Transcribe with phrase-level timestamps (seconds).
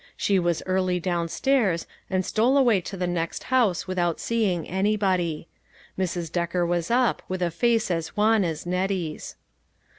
[0.17, 5.47] She was early down stairs, and stole away to the next house without seeing anybody.
[5.95, 6.31] Mrs.
[6.31, 9.35] Decker was up, with a face as wan as Nettie's.